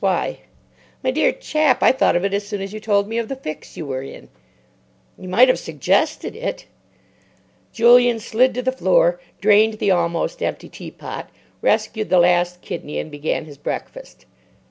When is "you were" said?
3.77-4.01